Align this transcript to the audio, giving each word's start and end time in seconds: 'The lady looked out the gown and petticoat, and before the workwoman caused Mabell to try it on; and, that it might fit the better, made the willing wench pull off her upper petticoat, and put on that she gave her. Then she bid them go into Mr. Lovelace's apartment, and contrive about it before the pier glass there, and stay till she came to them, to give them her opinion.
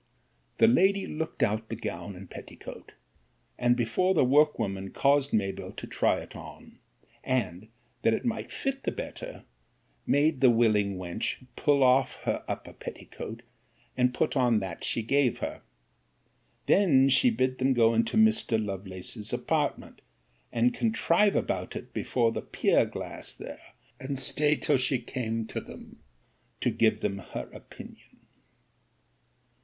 'The 0.57 0.65
lady 0.67 1.05
looked 1.05 1.43
out 1.43 1.69
the 1.69 1.75
gown 1.75 2.15
and 2.15 2.31
petticoat, 2.31 2.93
and 3.59 3.75
before 3.77 4.15
the 4.15 4.23
workwoman 4.25 4.89
caused 4.89 5.29
Mabell 5.31 5.73
to 5.75 5.85
try 5.85 6.19
it 6.19 6.35
on; 6.35 6.79
and, 7.23 7.67
that 8.01 8.11
it 8.15 8.25
might 8.25 8.51
fit 8.51 8.81
the 8.83 8.91
better, 8.91 9.43
made 10.07 10.41
the 10.41 10.49
willing 10.49 10.97
wench 10.97 11.45
pull 11.55 11.83
off 11.83 12.15
her 12.23 12.43
upper 12.47 12.73
petticoat, 12.73 13.43
and 13.95 14.11
put 14.11 14.35
on 14.35 14.57
that 14.59 14.83
she 14.83 15.03
gave 15.03 15.37
her. 15.37 15.61
Then 16.65 17.07
she 17.07 17.29
bid 17.29 17.59
them 17.59 17.71
go 17.73 17.93
into 17.93 18.17
Mr. 18.17 18.57
Lovelace's 18.59 19.31
apartment, 19.31 20.01
and 20.51 20.73
contrive 20.73 21.35
about 21.35 21.75
it 21.75 21.93
before 21.93 22.31
the 22.31 22.41
pier 22.41 22.87
glass 22.87 23.33
there, 23.33 23.61
and 23.99 24.17
stay 24.17 24.55
till 24.55 24.77
she 24.77 24.97
came 24.97 25.45
to 25.45 25.61
them, 25.61 26.01
to 26.59 26.71
give 26.71 27.01
them 27.01 27.19
her 27.19 27.51
opinion. 27.53 28.17